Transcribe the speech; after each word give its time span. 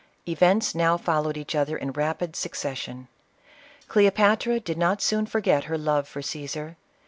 Events 0.27 0.73
now 0.73 0.97
followed 0.97 1.37
each 1.37 1.53
other 1.53 1.77
in 1.77 1.91
rapid 1.91 2.35
succession. 2.35 3.07
Cleopatra 3.87 4.59
did 4.59 4.79
not 4.79 4.99
soon 4.99 5.27
forget 5.27 5.65
her 5.65 5.77
love 5.77 6.07
for 6.07 6.21
Ctesar. 6.23 6.75